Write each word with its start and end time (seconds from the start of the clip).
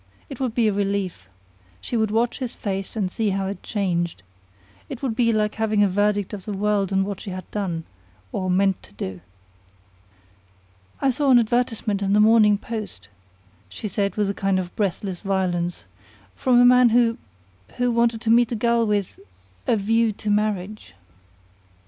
It 0.31 0.39
would 0.39 0.55
be 0.55 0.67
a 0.67 0.73
relief. 0.73 1.27
She 1.79 1.95
would 1.95 2.09
watch 2.09 2.39
his 2.39 2.55
face 2.55 2.95
and 2.95 3.11
see 3.11 3.29
how 3.29 3.45
it 3.45 3.61
changed. 3.61 4.23
It 4.89 5.03
would 5.03 5.15
be 5.15 5.31
like 5.31 5.53
having 5.53 5.81
the 5.81 5.87
verdict 5.87 6.33
of 6.33 6.45
the 6.45 6.53
world 6.53 6.91
on 6.91 7.03
what 7.05 7.21
she 7.21 7.29
had 7.29 7.43
done 7.51 7.83
or 8.31 8.49
meant 8.49 8.81
to 8.81 8.95
do. 8.95 9.21
"I 11.01 11.11
saw 11.11 11.29
an 11.29 11.37
advertisement 11.37 12.01
in 12.01 12.13
the 12.13 12.19
Morning 12.19 12.57
Post," 12.57 13.09
she 13.69 13.87
said 13.87 14.15
with 14.15 14.27
a 14.27 14.33
kind 14.33 14.57
of 14.57 14.75
breathless 14.75 15.21
violence, 15.21 15.85
"from 16.35 16.59
a 16.59 16.65
man 16.65 16.89
who 16.89 17.19
who 17.77 17.91
wanted 17.91 18.21
to 18.21 18.31
meet 18.31 18.51
a 18.51 18.55
girl 18.55 18.87
with 18.87 19.19
a 19.67 19.77
'view 19.77 20.13
to 20.13 20.31
marriage.'" 20.31 20.95